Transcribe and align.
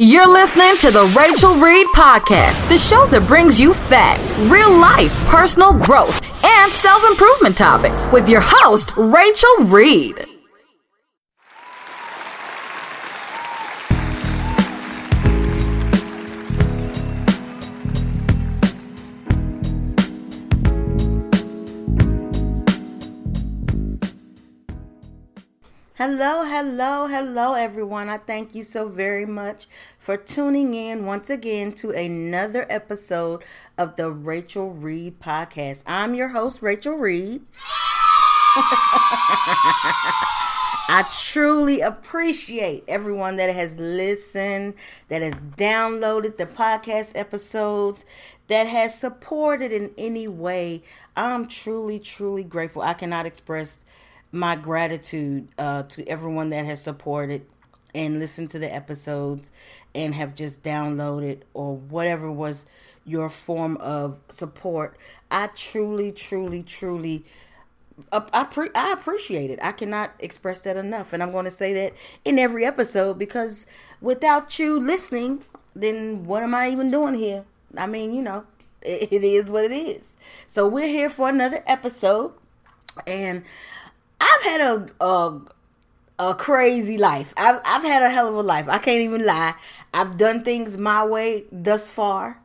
You're 0.00 0.28
listening 0.28 0.76
to 0.76 0.92
the 0.92 1.12
Rachel 1.18 1.56
Reed 1.56 1.84
Podcast, 1.88 2.68
the 2.68 2.78
show 2.78 3.04
that 3.06 3.26
brings 3.26 3.58
you 3.58 3.74
facts, 3.74 4.32
real 4.48 4.70
life, 4.70 5.12
personal 5.26 5.72
growth, 5.72 6.22
and 6.44 6.70
self 6.70 7.02
improvement 7.10 7.56
topics 7.56 8.06
with 8.12 8.28
your 8.28 8.40
host, 8.40 8.92
Rachel 8.96 9.64
Reed. 9.64 10.27
Hello, 25.98 26.44
hello, 26.44 27.08
hello, 27.08 27.54
everyone. 27.54 28.08
I 28.08 28.18
thank 28.18 28.54
you 28.54 28.62
so 28.62 28.88
very 28.88 29.26
much 29.26 29.66
for 29.98 30.16
tuning 30.16 30.72
in 30.72 31.06
once 31.06 31.28
again 31.28 31.72
to 31.72 31.90
another 31.90 32.64
episode 32.70 33.42
of 33.76 33.96
the 33.96 34.12
Rachel 34.12 34.70
Reed 34.70 35.18
Podcast. 35.18 35.82
I'm 35.88 36.14
your 36.14 36.28
host, 36.28 36.62
Rachel 36.62 36.94
Reed. 36.94 37.42
I 40.90 41.04
truly 41.10 41.80
appreciate 41.80 42.84
everyone 42.86 43.34
that 43.38 43.50
has 43.50 43.76
listened, 43.76 44.74
that 45.08 45.22
has 45.22 45.40
downloaded 45.40 46.36
the 46.36 46.46
podcast 46.46 47.10
episodes, 47.16 48.04
that 48.46 48.68
has 48.68 48.96
supported 48.96 49.72
in 49.72 49.90
any 49.98 50.28
way. 50.28 50.84
I'm 51.16 51.48
truly, 51.48 51.98
truly 51.98 52.44
grateful. 52.44 52.82
I 52.82 52.94
cannot 52.94 53.26
express 53.26 53.84
my 54.32 54.56
gratitude 54.56 55.48
uh, 55.58 55.82
to 55.84 56.06
everyone 56.06 56.50
that 56.50 56.64
has 56.66 56.82
supported 56.82 57.46
and 57.94 58.18
listened 58.18 58.50
to 58.50 58.58
the 58.58 58.72
episodes 58.72 59.50
and 59.94 60.14
have 60.14 60.34
just 60.34 60.62
downloaded 60.62 61.40
or 61.54 61.76
whatever 61.76 62.30
was 62.30 62.66
your 63.04 63.28
form 63.28 63.76
of 63.78 64.20
support. 64.28 64.96
I 65.30 65.48
truly, 65.48 66.12
truly, 66.12 66.62
truly. 66.62 67.24
I, 68.12 68.44
pre- 68.44 68.70
I 68.74 68.92
appreciate 68.92 69.50
it. 69.50 69.58
I 69.62 69.72
cannot 69.72 70.12
express 70.20 70.62
that 70.62 70.76
enough. 70.76 71.12
And 71.12 71.22
I'm 71.22 71.32
going 71.32 71.46
to 71.46 71.50
say 71.50 71.72
that 71.74 71.94
in 72.24 72.38
every 72.38 72.64
episode 72.64 73.18
because 73.18 73.66
without 74.00 74.58
you 74.58 74.78
listening, 74.78 75.42
then 75.74 76.24
what 76.24 76.42
am 76.42 76.54
I 76.54 76.70
even 76.70 76.90
doing 76.90 77.14
here? 77.14 77.44
I 77.76 77.86
mean, 77.86 78.14
you 78.14 78.22
know, 78.22 78.44
it 78.82 79.12
is 79.12 79.50
what 79.50 79.64
it 79.64 79.72
is. 79.72 80.16
So 80.46 80.68
we're 80.68 80.86
here 80.86 81.10
for 81.10 81.28
another 81.28 81.62
episode. 81.66 82.32
And 83.06 83.44
I've 84.38 84.44
had 84.44 84.60
a 84.60 85.04
a, 85.04 85.40
a 86.18 86.34
crazy 86.34 86.98
life. 86.98 87.32
I've 87.36 87.60
I've 87.64 87.82
had 87.82 88.02
a 88.02 88.10
hell 88.10 88.28
of 88.28 88.34
a 88.34 88.42
life. 88.42 88.68
I 88.68 88.78
can't 88.78 89.02
even 89.02 89.24
lie. 89.24 89.54
I've 89.92 90.18
done 90.18 90.44
things 90.44 90.76
my 90.76 91.04
way 91.04 91.44
thus 91.50 91.90
far, 91.90 92.40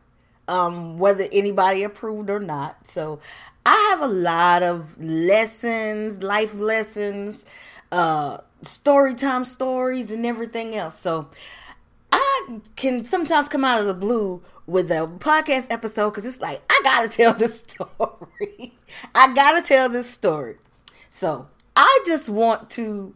um, 0.47 0.97
whether 0.97 1.25
anybody 1.31 1.83
approved 1.83 2.30
or 2.30 2.39
not. 2.39 2.88
So 2.88 3.19
I 3.66 3.89
have 3.91 4.02
a 4.02 4.13
lot 4.13 4.63
of 4.63 5.00
lessons, 5.02 6.23
life 6.23 6.55
lessons, 6.55 7.45
uh, 7.91 8.38
story 8.63 9.13
time 9.13 9.45
stories, 9.45 10.09
and 10.09 10.25
everything 10.25 10.75
else. 10.75 10.97
So 11.00 11.30
I 12.11 12.59
can 12.75 13.05
sometimes 13.05 13.50
come 13.50 13.66
out 13.66 13.81
of 13.81 13.88
the 13.88 13.94
blue 13.94 14.41
with 14.66 14.89
a 14.91 15.07
podcast 15.19 15.72
episode 15.72 16.11
because 16.11 16.25
it's 16.25 16.41
like 16.41 16.61
I 16.69 16.81
gotta 16.83 17.09
tell 17.09 17.33
this 17.33 17.59
story. 17.67 18.73
I 19.13 19.33
gotta 19.33 19.61
tell 19.61 19.89
this 19.89 20.09
story. 20.09 20.57
So 21.09 21.47
I 21.75 22.03
just 22.05 22.29
want 22.29 22.69
to 22.71 23.16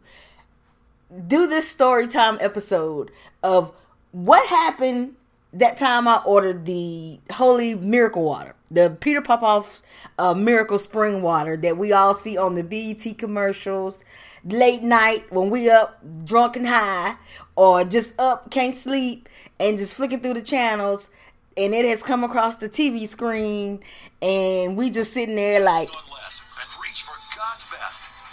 do 1.26 1.46
this 1.46 1.68
story 1.68 2.06
time 2.06 2.38
episode 2.40 3.10
of 3.42 3.72
what 4.12 4.46
happened 4.48 5.14
that 5.52 5.76
time 5.76 6.06
I 6.06 6.20
ordered 6.26 6.66
the 6.66 7.20
Holy 7.32 7.74
Miracle 7.74 8.24
Water, 8.24 8.54
the 8.70 8.96
Peter 9.00 9.22
Popoff's 9.22 9.82
uh, 10.18 10.34
Miracle 10.34 10.78
Spring 10.78 11.22
Water 11.22 11.56
that 11.56 11.78
we 11.78 11.92
all 11.92 12.14
see 12.14 12.36
on 12.36 12.54
the 12.54 12.62
BET 12.62 13.16
commercials, 13.16 14.04
late 14.44 14.82
night 14.82 15.24
when 15.30 15.50
we 15.50 15.70
up 15.70 16.02
drunk 16.24 16.56
and 16.56 16.66
high, 16.66 17.16
or 17.56 17.84
just 17.84 18.18
up 18.20 18.50
can't 18.50 18.76
sleep 18.76 19.28
and 19.58 19.78
just 19.78 19.94
flicking 19.94 20.20
through 20.20 20.34
the 20.34 20.42
channels, 20.42 21.08
and 21.56 21.74
it 21.74 21.86
has 21.86 22.02
come 22.02 22.24
across 22.24 22.56
the 22.56 22.68
TV 22.68 23.08
screen, 23.08 23.80
and 24.20 24.76
we 24.76 24.90
just 24.90 25.12
sitting 25.14 25.36
there 25.36 25.60
like. 25.60 25.88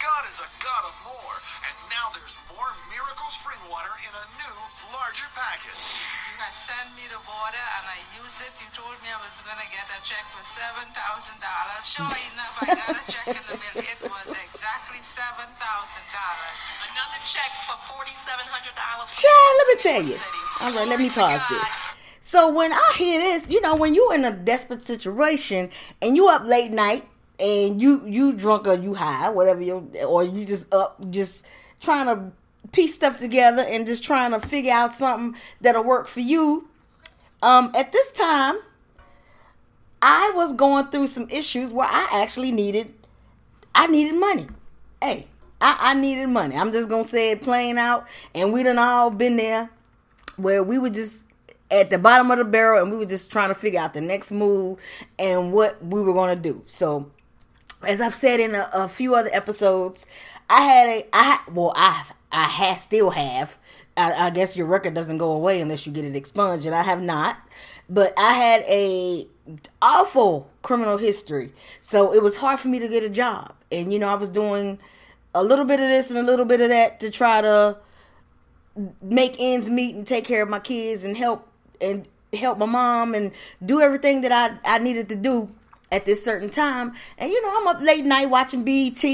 God 0.06 0.22
is 0.30 0.38
a 0.38 0.46
God 0.62 0.86
of 0.86 0.94
more. 1.02 1.36
And 1.66 1.74
now 1.90 2.14
there's 2.14 2.38
more 2.46 2.70
miracle 2.94 3.26
spring 3.26 3.58
water 3.66 3.90
in 4.06 4.12
a 4.14 4.26
new, 4.38 4.54
larger 4.94 5.26
package. 5.34 5.74
You 6.30 6.38
had 6.38 6.54
sent 6.54 6.94
me 6.94 7.10
the 7.10 7.18
water 7.26 7.58
and 7.58 7.84
I 7.90 7.98
use 8.14 8.38
it. 8.38 8.54
You 8.62 8.70
told 8.70 8.94
me 9.02 9.10
I 9.10 9.18
was 9.18 9.42
going 9.42 9.58
to 9.58 9.66
get 9.74 9.82
a 9.90 9.98
check 10.06 10.22
for 10.30 10.46
$7,000. 10.46 10.94
Sure 11.82 12.06
enough, 12.06 12.54
I 12.62 12.66
got 12.70 12.94
a 12.94 13.02
check 13.10 13.34
in 13.34 13.44
the 13.50 13.58
mail. 13.58 13.82
It 13.82 13.98
was 14.06 14.30
exactly 14.30 15.02
$7,000. 15.02 15.42
Another 15.50 17.20
check 17.26 17.50
for 17.66 17.74
$4,700. 17.90 18.78
Child, 19.10 19.52
let 19.58 19.66
me 19.66 19.76
tell 19.82 20.02
you. 20.06 20.18
All 20.62 20.70
right, 20.70 20.86
let 20.86 21.02
me 21.02 21.10
pause 21.10 21.42
this. 21.50 21.98
So 22.22 22.54
when 22.54 22.70
I 22.70 22.92
hear 22.94 23.18
this, 23.18 23.50
you 23.50 23.60
know, 23.60 23.74
when 23.74 23.90
you're 23.94 24.14
in 24.14 24.24
a 24.24 24.30
desperate 24.30 24.86
situation 24.86 25.70
and 26.00 26.14
you 26.14 26.28
up 26.28 26.46
late 26.46 26.70
night 26.70 27.02
and 27.38 27.80
you 27.80 28.06
you 28.06 28.32
drunk 28.32 28.66
or 28.66 28.74
you 28.74 28.94
high, 28.94 29.28
whatever 29.30 29.60
you 29.60 29.90
or 30.06 30.24
you 30.24 30.44
just 30.44 30.72
up 30.72 30.98
just 31.10 31.46
trying 31.80 32.06
to 32.06 32.32
piece 32.72 32.94
stuff 32.94 33.18
together 33.18 33.64
and 33.66 33.86
just 33.86 34.02
trying 34.02 34.32
to 34.32 34.40
figure 34.40 34.72
out 34.72 34.92
something 34.92 35.38
that'll 35.60 35.84
work 35.84 36.08
for 36.08 36.20
you. 36.20 36.68
Um, 37.42 37.70
at 37.74 37.92
this 37.92 38.12
time, 38.12 38.56
I 40.02 40.32
was 40.34 40.52
going 40.54 40.86
through 40.86 41.06
some 41.08 41.28
issues 41.30 41.72
where 41.72 41.88
I 41.88 42.08
actually 42.12 42.52
needed 42.52 42.92
I 43.74 43.86
needed 43.88 44.18
money. 44.18 44.46
Hey, 45.02 45.28
I, 45.60 45.76
I 45.80 45.94
needed 45.94 46.28
money. 46.28 46.56
I'm 46.56 46.72
just 46.72 46.88
gonna 46.88 47.04
say 47.04 47.32
it 47.32 47.42
plain 47.42 47.76
out, 47.76 48.06
and 48.34 48.52
we 48.52 48.62
done 48.62 48.78
all 48.78 49.10
been 49.10 49.36
there 49.36 49.70
where 50.36 50.62
we 50.62 50.78
were 50.78 50.90
just 50.90 51.26
at 51.70 51.90
the 51.90 51.98
bottom 51.98 52.30
of 52.30 52.38
the 52.38 52.44
barrel 52.44 52.80
and 52.80 52.92
we 52.92 52.96
were 52.96 53.06
just 53.06 53.32
trying 53.32 53.48
to 53.48 53.54
figure 53.54 53.80
out 53.80 53.92
the 53.92 54.00
next 54.00 54.30
move 54.30 54.78
and 55.18 55.52
what 55.52 55.84
we 55.84 56.00
were 56.00 56.14
gonna 56.14 56.36
do. 56.36 56.62
So 56.66 57.10
as 57.82 58.00
I've 58.00 58.14
said 58.14 58.40
in 58.40 58.54
a, 58.54 58.68
a 58.72 58.88
few 58.88 59.14
other 59.14 59.30
episodes, 59.32 60.06
I 60.48 60.62
had 60.62 60.88
a 60.88 61.06
I 61.12 61.40
well 61.52 61.72
I 61.76 62.04
I 62.32 62.44
have 62.44 62.80
still 62.80 63.10
have. 63.10 63.56
I, 63.96 64.26
I, 64.26 64.30
guess 64.30 64.58
your 64.58 64.66
record 64.66 64.92
doesn't 64.92 65.16
go 65.16 65.32
away 65.32 65.58
unless 65.60 65.86
you 65.86 65.92
get 65.92 66.04
it 66.04 66.14
expunged, 66.14 66.66
and 66.66 66.74
I 66.74 66.82
have 66.82 67.00
not. 67.00 67.38
But 67.88 68.12
I 68.18 68.34
had 68.34 68.62
a 68.64 69.26
awful 69.80 70.50
criminal 70.60 70.98
history, 70.98 71.52
so 71.80 72.12
it 72.12 72.22
was 72.22 72.36
hard 72.36 72.60
for 72.60 72.68
me 72.68 72.78
to 72.78 72.88
get 72.88 73.02
a 73.02 73.08
job. 73.08 73.54
And 73.72 73.92
you 73.92 73.98
know, 73.98 74.08
I 74.08 74.16
was 74.16 74.28
doing 74.28 74.78
a 75.34 75.42
little 75.42 75.64
bit 75.64 75.80
of 75.80 75.88
this 75.88 76.10
and 76.10 76.18
a 76.18 76.22
little 76.22 76.44
bit 76.44 76.60
of 76.60 76.68
that 76.68 77.00
to 77.00 77.10
try 77.10 77.40
to 77.40 77.78
make 79.00 79.36
ends 79.38 79.70
meet 79.70 79.94
and 79.94 80.06
take 80.06 80.24
care 80.24 80.42
of 80.42 80.48
my 80.48 80.58
kids 80.58 81.04
and 81.04 81.16
help 81.16 81.48
and 81.80 82.08
help 82.34 82.58
my 82.58 82.66
mom 82.66 83.14
and 83.14 83.32
do 83.64 83.80
everything 83.80 84.20
that 84.22 84.32
I 84.32 84.58
I 84.64 84.78
needed 84.78 85.08
to 85.10 85.16
do 85.16 85.48
at 85.90 86.04
this 86.04 86.24
certain 86.24 86.50
time. 86.50 86.92
And 87.18 87.30
you 87.30 87.42
know, 87.42 87.52
I'm 87.56 87.66
up 87.66 87.80
late 87.80 88.04
night 88.04 88.30
watching 88.30 88.64
BET 88.64 89.04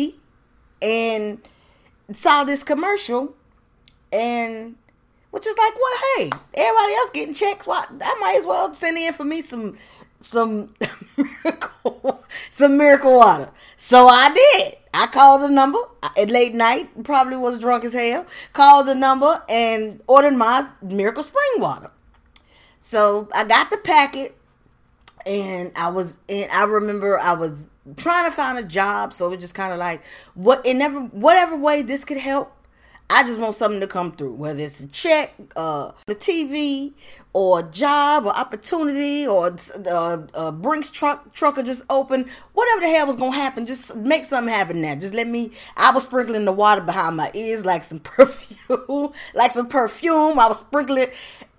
and 0.80 1.40
saw 2.12 2.44
this 2.44 2.64
commercial 2.64 3.34
and 4.12 4.76
which 5.30 5.46
is 5.46 5.56
like, 5.56 5.72
well, 5.74 5.98
hey, 6.16 6.30
everybody 6.54 6.92
else 6.92 7.10
getting 7.10 7.34
checks. 7.34 7.66
Well, 7.66 7.84
I 7.88 8.18
might 8.20 8.36
as 8.38 8.46
well 8.46 8.74
send 8.74 8.98
in 8.98 9.14
for 9.14 9.24
me 9.24 9.40
some 9.40 9.78
some 10.20 10.74
miracle 11.16 12.22
some 12.50 12.76
miracle 12.76 13.16
water. 13.16 13.50
So 13.76 14.08
I 14.08 14.32
did. 14.32 14.76
I 14.94 15.06
called 15.06 15.40
the 15.42 15.48
number 15.48 15.78
at 16.02 16.28
late 16.28 16.54
night, 16.54 17.02
probably 17.02 17.36
was 17.36 17.58
drunk 17.58 17.84
as 17.84 17.94
hell. 17.94 18.26
Called 18.52 18.86
the 18.86 18.94
number 18.94 19.42
and 19.48 20.02
ordered 20.06 20.34
my 20.34 20.68
miracle 20.82 21.22
spring 21.22 21.52
water. 21.56 21.90
So 22.78 23.28
I 23.34 23.44
got 23.44 23.70
the 23.70 23.78
packet 23.78 24.36
and 25.26 25.72
I 25.76 25.88
was 25.88 26.18
and 26.28 26.50
I 26.50 26.64
remember 26.64 27.18
I 27.18 27.32
was 27.32 27.66
trying 27.96 28.30
to 28.30 28.34
find 28.34 28.58
a 28.58 28.62
job, 28.62 29.12
so 29.12 29.26
it 29.26 29.30
was 29.30 29.38
just 29.38 29.54
kind 29.54 29.72
of 29.72 29.78
like 29.78 30.02
what 30.34 30.64
in 30.64 30.78
never 30.78 31.00
whatever 31.00 31.56
way 31.56 31.82
this 31.82 32.04
could 32.04 32.18
help. 32.18 32.52
I 33.10 33.24
just 33.24 33.38
want 33.38 33.54
something 33.54 33.80
to 33.80 33.86
come 33.86 34.12
through, 34.12 34.36
whether 34.36 34.62
it's 34.62 34.80
a 34.80 34.88
check, 34.88 35.34
uh, 35.54 35.92
the 36.06 36.14
TV, 36.14 36.94
or 37.34 37.60
a 37.60 37.62
job, 37.62 38.24
or 38.24 38.34
opportunity, 38.34 39.26
or 39.26 39.54
uh, 39.86 40.22
uh, 40.32 40.50
Brinks 40.50 40.90
truck 40.90 41.30
trucker 41.34 41.62
just 41.62 41.84
open. 41.90 42.30
Whatever 42.54 42.80
the 42.80 42.88
hell 42.88 43.06
was 43.06 43.16
gonna 43.16 43.36
happen, 43.36 43.66
just 43.66 43.96
make 43.96 44.24
something 44.24 44.52
happen 44.52 44.80
now. 44.80 44.94
Just 44.94 45.12
let 45.12 45.26
me. 45.28 45.50
I 45.76 45.92
was 45.92 46.04
sprinkling 46.04 46.46
the 46.46 46.52
water 46.52 46.80
behind 46.80 47.18
my 47.18 47.30
ears 47.34 47.66
like 47.66 47.84
some 47.84 47.98
perfume, 48.00 49.12
like 49.34 49.52
some 49.52 49.68
perfume. 49.68 50.38
I 50.38 50.48
was 50.48 50.60
sprinkling 50.60 51.08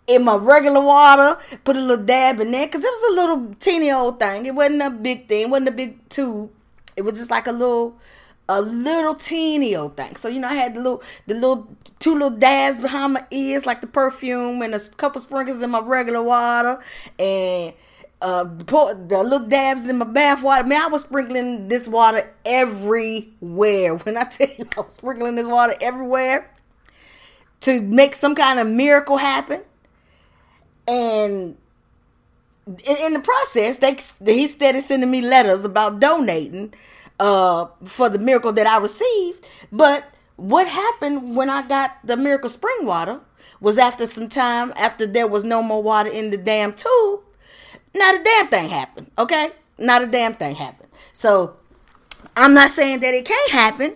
in 0.08 0.24
my 0.24 0.36
regular 0.36 0.82
water, 0.82 1.40
put 1.64 1.78
a 1.78 1.80
little 1.80 2.06
dab 2.06 2.40
in 2.40 2.52
there, 2.52 2.66
because 2.66 2.84
it 2.84 2.92
was 2.92 3.12
a 3.12 3.16
little 3.16 3.56
teeny 3.56 3.92
old 3.92 4.20
thing. 4.20 4.46
It 4.46 4.56
wasn't 4.56 4.82
a 4.82 4.90
big 4.90 5.28
thing, 5.28 5.42
it 5.42 5.50
wasn't 5.50 5.70
a 5.70 5.74
big 5.74 6.10
tube. 6.10 6.52
It 6.96 7.02
was 7.02 7.18
just 7.18 7.32
like 7.32 7.48
a 7.48 7.52
little 7.52 7.98
a 8.50 8.62
little 8.62 9.16
teeny 9.16 9.76
old 9.76 9.96
thing. 9.96 10.16
So 10.16 10.28
you 10.28 10.40
know, 10.40 10.50
I 10.50 10.56
had 10.56 10.76
the 10.76 10.82
little, 10.82 11.04
the 11.28 11.34
little 11.34 11.68
two 12.00 12.14
little 12.14 12.38
dabs 12.38 12.82
behind 12.82 13.14
my 13.14 13.26
ears, 13.32 13.66
like 13.66 13.82
the 13.82 13.88
perfume, 13.88 14.62
and 14.62 14.76
a 14.76 14.80
couple 14.98 15.22
sprinkles 15.22 15.62
in 15.62 15.70
my 15.72 15.80
regular 15.80 16.22
water, 16.22 16.80
and 17.18 17.74
uh, 18.22 18.46
put 18.66 19.10
the 19.10 19.22
little 19.22 19.48
dabs 19.48 19.88
in 19.88 19.98
my 19.98 20.06
bath 20.06 20.44
water. 20.44 20.68
Man, 20.68 20.82
I 20.82 20.88
was 20.88 21.04
sprinkling 21.04 21.68
this 21.68 21.88
water 21.88 22.34
everywhere. 22.46 23.96
When 24.04 24.18
I 24.18 24.24
tell 24.26 24.48
you, 24.48 24.66
I 24.78 24.82
was 24.82 24.96
sprinkling 24.96 25.36
this 25.36 25.48
water 25.48 25.76
everywhere 25.82 26.50
to 27.62 27.82
make 27.82 28.16
some 28.16 28.36
kind 28.36 28.60
of 28.60 28.68
miracle 28.68 29.18
happen, 29.18 29.62
and 30.88 31.58
in, 32.68 33.14
the 33.14 33.20
process, 33.20 33.78
they 33.78 34.34
he 34.34 34.48
started 34.48 34.84
sending 34.84 35.12
me 35.12 35.22
letters 35.22 35.66
about 35.66 36.00
donating 36.00 36.74
uh, 37.20 37.68
for 37.84 38.10
the 38.10 38.20
miracle 38.20 38.54
that 38.54 38.68
I 38.68 38.78
received. 38.78 39.46
But 39.72 40.06
what 40.36 40.68
happened 40.68 41.36
when 41.36 41.50
I 41.50 41.68
got 41.68 41.98
the 42.04 42.18
miracle 42.18 42.50
spring 42.50 42.86
water 42.86 43.20
was 43.60 43.78
after 43.78 44.06
some 44.06 44.28
time, 44.28 44.74
after 44.76 45.08
there 45.08 45.28
was 45.28 45.44
no 45.44 45.64
more 45.64 45.82
water 45.82 46.10
in 46.10 46.32
the 46.32 46.38
damn 46.38 46.74
tube, 46.74 47.22
not 47.94 48.16
a 48.16 48.24
damn 48.24 48.48
thing 48.48 48.70
happened. 48.70 49.12
Okay? 49.18 49.52
Not 49.78 50.02
a 50.02 50.08
damn 50.08 50.34
thing 50.34 50.56
happened. 50.56 50.90
So 51.14 51.56
I'm 52.36 52.54
not 52.54 52.72
saying 52.72 53.00
that 53.02 53.14
it 53.14 53.26
can't 53.26 53.52
happen, 53.52 53.96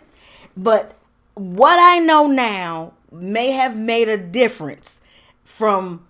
but 0.56 0.94
what 1.34 1.78
I 1.80 2.00
know 2.00 2.28
now 2.28 2.94
may 3.12 3.52
have 3.52 3.76
made 3.76 4.10
a 4.10 4.18
difference 4.18 5.02
from 5.44 6.07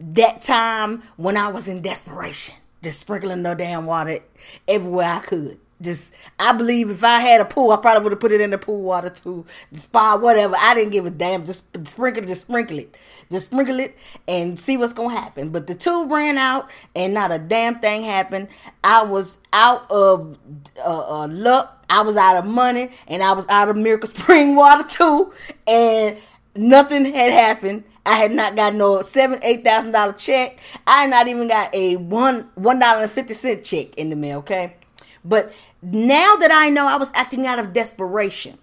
that 0.00 0.42
time 0.42 1.02
when 1.16 1.36
I 1.36 1.48
was 1.48 1.68
in 1.68 1.82
desperation, 1.82 2.54
just 2.82 3.00
sprinkling 3.00 3.42
the 3.42 3.54
damn 3.54 3.86
water 3.86 4.18
everywhere 4.66 5.06
I 5.06 5.18
could. 5.20 5.58
Just, 5.82 6.14
I 6.38 6.52
believe 6.52 6.90
if 6.90 7.02
I 7.02 7.20
had 7.20 7.40
a 7.40 7.46
pool, 7.46 7.70
I 7.70 7.78
probably 7.78 8.02
would 8.02 8.12
have 8.12 8.20
put 8.20 8.32
it 8.32 8.40
in 8.42 8.50
the 8.50 8.58
pool 8.58 8.82
water 8.82 9.08
too, 9.08 9.46
the 9.72 9.78
spa, 9.78 10.18
whatever. 10.18 10.54
I 10.58 10.74
didn't 10.74 10.92
give 10.92 11.06
a 11.06 11.10
damn. 11.10 11.46
Just 11.46 11.74
sprinkle, 11.88 12.22
it, 12.22 12.26
just 12.26 12.42
sprinkle 12.42 12.80
it, 12.80 12.98
just 13.30 13.46
sprinkle 13.46 13.80
it, 13.80 13.96
and 14.28 14.58
see 14.58 14.76
what's 14.76 14.92
gonna 14.92 15.14
happen. 15.18 15.48
But 15.48 15.66
the 15.66 15.74
tube 15.74 16.10
ran 16.10 16.36
out, 16.36 16.68
and 16.94 17.14
not 17.14 17.32
a 17.32 17.38
damn 17.38 17.78
thing 17.80 18.02
happened. 18.02 18.48
I 18.84 19.04
was 19.04 19.38
out 19.54 19.90
of 19.90 20.38
uh, 20.84 21.22
uh, 21.22 21.28
luck. 21.28 21.82
I 21.88 22.02
was 22.02 22.18
out 22.18 22.36
of 22.36 22.44
money, 22.44 22.90
and 23.08 23.22
I 23.22 23.32
was 23.32 23.46
out 23.48 23.70
of 23.70 23.76
Miracle 23.78 24.08
Spring 24.14 24.56
water 24.56 24.86
too, 24.86 25.32
and 25.66 26.18
nothing 26.54 27.06
had 27.06 27.32
happened. 27.32 27.84
I 28.06 28.16
had 28.16 28.32
not 28.32 28.56
got 28.56 28.74
no 28.74 29.02
seven, 29.02 29.38
eight 29.42 29.64
thousand 29.64 29.92
dollar 29.92 30.12
check. 30.12 30.58
I 30.86 31.02
had 31.02 31.10
not 31.10 31.28
even 31.28 31.48
got 31.48 31.74
a 31.74 31.96
one 31.96 32.50
one 32.54 32.78
dollar 32.78 33.02
and 33.02 33.10
fifty 33.10 33.34
cent 33.34 33.64
check 33.64 33.94
in 33.96 34.10
the 34.10 34.16
mail. 34.16 34.38
Okay, 34.38 34.76
but 35.24 35.52
now 35.82 36.36
that 36.36 36.50
I 36.52 36.70
know 36.70 36.86
I 36.86 36.96
was 36.96 37.12
acting 37.14 37.46
out 37.46 37.58
of 37.58 37.72
desperation. 37.72 38.58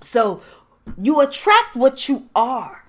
So 0.00 0.42
you 1.00 1.20
attract 1.20 1.76
what 1.76 2.08
you 2.08 2.28
are. 2.34 2.84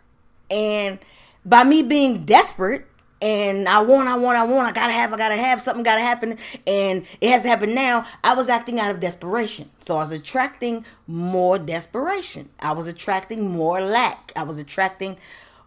And 0.49 0.99
by 1.45 1.63
me 1.63 1.83
being 1.83 2.25
desperate 2.25 2.85
and 3.21 3.69
I 3.69 3.81
want, 3.81 4.07
I 4.07 4.17
want, 4.17 4.37
I 4.37 4.43
want, 4.45 4.67
I 4.67 4.71
gotta 4.71 4.93
have, 4.93 5.13
I 5.13 5.17
gotta 5.17 5.35
have, 5.35 5.61
something 5.61 5.83
gotta 5.83 6.01
happen, 6.01 6.37
and 6.65 7.05
it 7.21 7.29
has 7.29 7.43
to 7.43 7.49
happen 7.49 7.75
now, 7.75 8.05
I 8.23 8.33
was 8.33 8.49
acting 8.49 8.79
out 8.79 8.89
of 8.89 8.99
desperation. 8.99 9.69
So 9.79 9.97
I 9.97 9.99
was 9.99 10.11
attracting 10.11 10.85
more 11.05 11.59
desperation. 11.59 12.49
I 12.59 12.71
was 12.71 12.87
attracting 12.87 13.47
more 13.47 13.79
lack. 13.79 14.31
I 14.35 14.43
was 14.43 14.57
attracting 14.57 15.17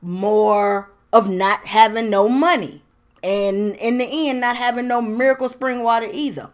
more 0.04 0.90
of 1.12 1.28
not 1.28 1.66
having 1.66 2.10
no 2.10 2.28
money. 2.28 2.82
And 3.22 3.74
in 3.76 3.98
the 3.98 4.28
end, 4.28 4.40
not 4.40 4.56
having 4.56 4.86
no 4.86 5.00
miracle 5.00 5.48
spring 5.48 5.82
water 5.82 6.08
either. 6.12 6.50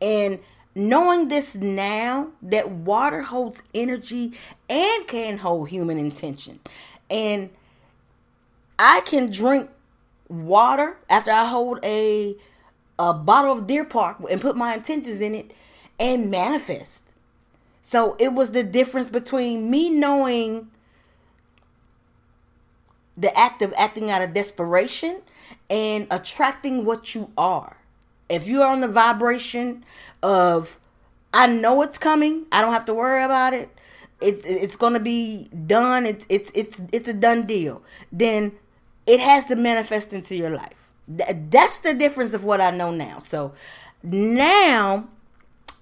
And 0.00 0.40
Knowing 0.78 1.26
this 1.26 1.56
now 1.56 2.30
that 2.40 2.70
water 2.70 3.22
holds 3.22 3.64
energy 3.74 4.32
and 4.70 5.08
can 5.08 5.38
hold 5.38 5.70
human 5.70 5.98
intention. 5.98 6.60
And 7.10 7.50
I 8.78 9.00
can 9.04 9.28
drink 9.28 9.70
water 10.28 10.96
after 11.10 11.32
I 11.32 11.46
hold 11.46 11.80
a 11.84 12.36
a 12.96 13.12
bottle 13.12 13.58
of 13.58 13.66
Deer 13.66 13.84
Park 13.84 14.18
and 14.30 14.40
put 14.40 14.56
my 14.56 14.74
intentions 14.74 15.20
in 15.20 15.34
it 15.34 15.50
and 15.98 16.30
manifest. 16.30 17.02
So 17.82 18.14
it 18.20 18.32
was 18.32 18.52
the 18.52 18.62
difference 18.62 19.08
between 19.08 19.68
me 19.68 19.90
knowing 19.90 20.70
the 23.18 23.36
act 23.36 23.62
of 23.62 23.74
acting 23.76 24.10
out 24.10 24.22
of 24.22 24.32
desperation 24.32 25.20
and 25.68 26.06
attracting 26.10 26.84
what 26.84 27.14
you 27.14 27.30
are. 27.36 27.78
If 28.28 28.46
you 28.46 28.62
are 28.62 28.70
on 28.70 28.80
the 28.80 28.88
vibration 28.88 29.84
of 30.22 30.78
I 31.32 31.46
know 31.46 31.82
it's 31.82 31.98
coming. 31.98 32.46
I 32.50 32.62
don't 32.62 32.72
have 32.72 32.86
to 32.86 32.94
worry 32.94 33.22
about 33.22 33.52
it. 33.52 33.70
It's 34.20 34.44
it's 34.44 34.76
to 34.76 35.00
be 35.00 35.48
done. 35.66 36.06
It's 36.06 36.26
it's 36.28 36.50
it's 36.54 36.82
it's 36.92 37.08
a 37.08 37.12
done 37.12 37.46
deal. 37.46 37.82
Then 38.10 38.52
it 39.06 39.20
has 39.20 39.46
to 39.46 39.56
manifest 39.56 40.12
into 40.12 40.34
your 40.34 40.50
life. 40.50 40.90
That's 41.06 41.78
the 41.78 41.94
difference 41.94 42.34
of 42.34 42.44
what 42.44 42.60
I 42.60 42.70
know 42.70 42.90
now. 42.90 43.20
So 43.20 43.54
now 44.02 45.08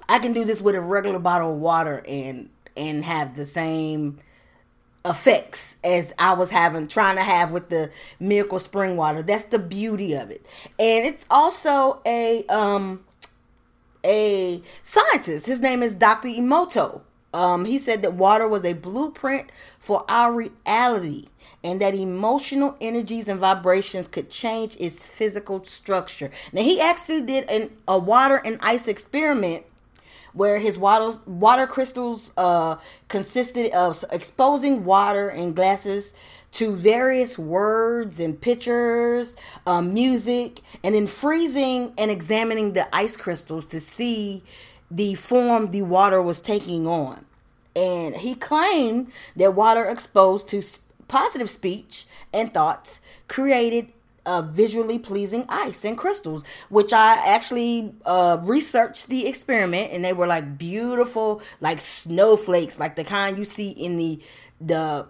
I 0.09 0.19
can 0.19 0.33
do 0.33 0.45
this 0.45 0.61
with 0.61 0.75
a 0.75 0.81
regular 0.81 1.19
bottle 1.19 1.55
of 1.55 1.61
water 1.61 2.03
and 2.07 2.51
and 2.77 3.05
have 3.05 3.37
the 3.37 3.47
same 3.47 4.19
effects 5.07 5.77
as 5.85 6.13
I 6.19 6.35
was 6.35 6.51
having 6.51 6.89
trying 6.89 7.17
to 7.17 7.23
have 7.23 7.53
with 7.53 7.69
the 7.71 7.91
miracle 8.21 8.59
spring 8.59 8.97
water. 8.97 9.23
That's 9.23 9.45
the 9.45 9.59
beauty 9.59 10.15
of 10.15 10.31
it. 10.31 10.45
And 10.79 11.07
it's 11.07 11.25
also 11.31 12.01
a 12.05 12.45
um 12.47 13.05
a 14.05 14.63
scientist. 14.83 15.47
His 15.47 15.61
name 15.61 15.83
is 15.83 15.95
Dr. 15.95 16.29
Emoto. 16.29 17.03
Um, 17.35 17.65
he 17.67 17.79
said 17.79 18.03
that 18.03 18.15
water 18.15 18.49
was 18.49 18.65
a 18.65 18.73
blueprint 18.73 19.51
for 19.79 20.05
our 20.09 20.33
reality 20.33 21.27
and 21.63 21.81
that 21.81 21.95
emotional 21.95 22.77
energies 22.81 23.29
and 23.29 23.41
vibrations 23.41 24.07
could 24.07 24.31
change 24.31 24.77
its 24.79 25.03
physical 25.03 25.65
structure. 25.65 26.31
Now, 26.53 26.63
he 26.63 26.81
actually 26.81 27.23
did 27.23 27.51
an, 27.51 27.71
a 27.87 27.99
water 27.99 28.41
and 28.45 28.59
ice 28.63 28.89
experiment 28.89 29.67
where 30.37 30.59
his 30.59 30.77
water, 30.77 31.19
water 31.25 31.67
crystals 31.67 32.31
uh, 32.37 32.77
consisted 33.09 33.73
of 33.73 34.05
exposing 34.13 34.85
water 34.85 35.31
in 35.31 35.55
glasses 35.55 36.13
to 36.53 36.75
various 36.75 37.39
words 37.39 38.21
and 38.21 38.39
pictures, 38.39 39.35
uh, 39.67 39.81
music, 39.81 40.61
and 40.85 40.95
then 40.95 41.07
freezing 41.07 41.91
and 41.97 42.11
examining 42.11 42.75
the 42.75 42.87
ice 42.95 43.17
crystals 43.17 43.67
to 43.67 43.81
see 43.81 44.43
the 44.91 45.15
form 45.15 45.71
the 45.71 45.81
water 45.81 46.21
was 46.21 46.43
taking 46.43 46.87
on. 46.87 47.25
And 47.75 48.17
he 48.17 48.35
claimed 48.35 49.11
that 49.37 49.55
water 49.55 49.87
exposed 49.87 50.51
to 50.51 50.63
positive 51.09 51.49
speech 51.49 52.07
and 52.33 52.53
thoughts 52.53 53.01
created 53.27 53.91
uh, 54.27 54.43
visually 54.43 54.99
pleasing 54.99 55.47
ice 55.49 55.85
and 55.85 55.97
crystals, 55.97 56.45
which 56.69 56.93
I 56.93 57.15
actually 57.27 57.95
uh, 58.05 58.39
researched 58.43 59.07
the 59.07 59.27
experiment, 59.27 59.93
and 59.93 60.05
they 60.05 60.13
were 60.13 60.27
like 60.27 60.59
beautiful, 60.59 61.41
like 61.61 61.81
snowflakes, 61.81 62.79
like 62.79 62.97
the 62.97 63.05
kind 63.05 63.39
you 63.39 63.45
see 63.45 63.71
in 63.71 63.97
the 63.97 64.21
the 64.61 65.07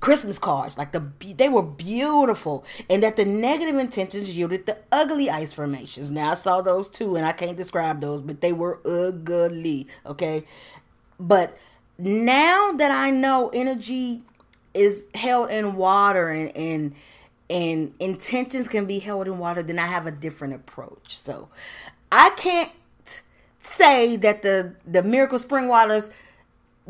Christmas 0.00 0.38
cards. 0.38 0.76
Like 0.76 0.92
the 0.92 1.06
they 1.36 1.48
were 1.48 1.62
beautiful, 1.62 2.64
and 2.90 3.02
that 3.04 3.16
the 3.16 3.24
negative 3.24 3.76
intentions 3.76 4.28
yielded 4.28 4.66
the 4.66 4.78
ugly 4.90 5.30
ice 5.30 5.52
formations. 5.52 6.10
Now 6.10 6.32
I 6.32 6.34
saw 6.34 6.60
those 6.60 6.90
too, 6.90 7.16
and 7.16 7.24
I 7.24 7.32
can't 7.32 7.56
describe 7.56 8.00
those, 8.00 8.20
but 8.20 8.40
they 8.40 8.52
were 8.52 8.80
ugly. 8.84 9.86
Okay, 10.04 10.44
but 11.20 11.56
now 11.96 12.72
that 12.72 12.90
I 12.90 13.10
know 13.10 13.48
energy 13.54 14.22
is 14.74 15.08
held 15.14 15.50
in 15.50 15.76
water 15.76 16.28
and 16.28 16.54
and 16.56 16.94
and 17.54 17.94
intentions 18.00 18.66
can 18.66 18.84
be 18.84 18.98
held 18.98 19.28
in 19.28 19.38
water, 19.38 19.62
then 19.62 19.78
I 19.78 19.86
have 19.86 20.06
a 20.08 20.10
different 20.10 20.54
approach. 20.54 21.16
So 21.16 21.48
I 22.10 22.30
can't 22.30 22.72
say 23.60 24.16
that 24.16 24.42
the 24.42 24.74
the 24.84 25.04
miracle 25.04 25.38
spring 25.38 25.68
waters 25.68 26.10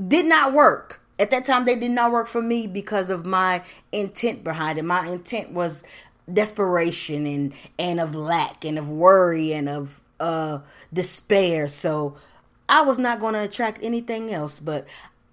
did 0.09 0.25
not 0.25 0.55
work. 0.55 1.03
At 1.19 1.31
that 1.31 1.45
time 1.45 1.67
they 1.67 1.77
did 1.77 1.91
not 1.91 2.11
work 2.11 2.27
for 2.27 2.41
me 2.41 2.67
because 2.67 3.11
of 3.11 3.27
my 3.27 3.63
intent 3.93 4.43
behind 4.43 4.79
it. 4.79 4.85
My 4.87 5.07
intent 5.07 5.53
was 5.53 5.85
desperation 6.33 7.27
and 7.27 7.53
and 7.79 8.01
of 8.01 8.15
lack 8.15 8.65
and 8.65 8.79
of 8.79 8.91
worry 8.91 9.53
and 9.53 9.69
of 9.69 10.01
uh 10.19 10.61
despair. 10.93 11.69
So 11.69 12.17
i 12.67 12.81
was 12.81 12.99
not 12.99 13.21
going 13.21 13.35
to 13.35 13.43
attract 13.43 13.79
anything 13.83 14.33
else 14.33 14.59
but 14.59 14.87